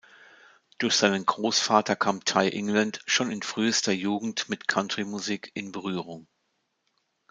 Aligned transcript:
Durch 0.79 0.95
seinen 0.95 1.27
Großvater 1.27 1.95
kam 1.95 2.25
Ty 2.25 2.47
England 2.49 3.01
schon 3.05 3.29
in 3.29 3.43
frühester 3.43 3.91
Jugend 3.91 4.49
mit 4.49 4.67
Country-Musik 4.67 5.51
in 5.53 5.71
Berührung. 5.71 6.25